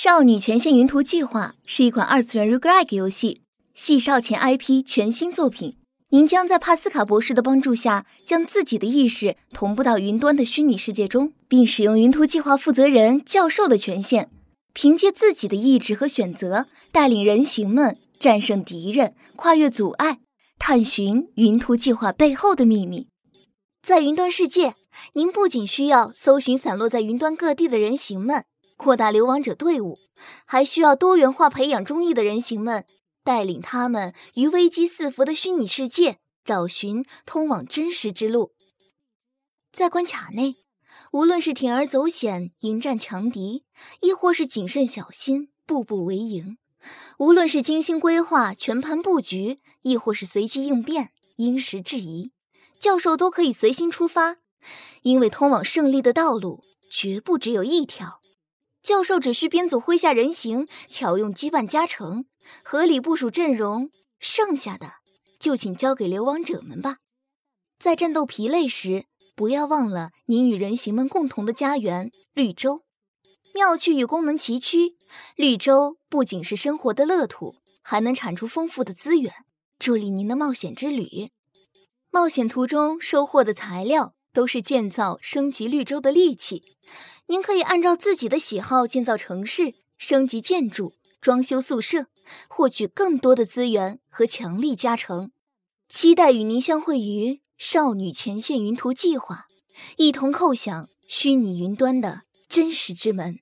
[0.00, 3.40] 少女前线云图计划是一款二次元 roguelike 游戏，
[3.74, 5.74] 系少前 IP 全新作品。
[6.10, 14.28] 您将在帕斯卡博士的帮助下，将自己的意识同步到云端的虚拟世界中，并使用云图计划负责人教授的权限，
[14.72, 20.20] 凭借自己的意志和选择，带领人形们战胜敌人，跨越阻碍，
[20.60, 23.08] 探寻云图计划背后的秘密。
[23.84, 24.74] 在云端世界，
[25.14, 28.44] 您不仅需要搜寻散落在云端各地的人形们。
[28.78, 29.98] 扩大流亡者队伍，
[30.44, 32.86] 还需要多元化培养忠义的人形们，
[33.24, 38.52] 带领他们于危机四伏的虚拟世界找寻通往真实之路。
[39.72, 40.54] 在关卡内，
[41.10, 43.64] 无论是铤而走险迎战强敌，
[44.00, 46.56] 亦或是谨慎小心步步为营；
[47.18, 52.30] 无论是精心规划全盘布局，亦或是随机应变因时制宜，
[52.80, 54.36] 教授都可以随心出发，
[55.02, 58.20] 因为通往胜利的道路绝不只有一条。
[58.88, 62.24] 教授只需编组麾下人形，巧用羁绊加成，
[62.64, 64.94] 合理部署阵容，剩下的
[65.38, 66.96] 就请交给流亡者们吧。
[67.78, 69.04] 在战斗疲累时，
[69.36, 72.84] 不要忘了您与人形们共同的家园——绿洲。
[73.52, 74.96] 妙趣与功能齐驱，
[75.36, 79.34] 绿洲不仅是生活的乐土，还能产出丰富的资源，
[79.78, 81.30] 助力您的冒险之旅。
[82.10, 84.14] 冒险途中收获的材料。
[84.32, 86.62] 都是建造、升级绿洲的利器。
[87.26, 92.06] 您可以按照自己的喜好建造城市、升级建筑、装修宿舍，
[92.48, 95.30] 获取更多的资源和强力加成。
[95.88, 99.46] 期待与您相会于少女前线云图计划，
[99.96, 103.40] 一同叩响虚拟云端的真实之门。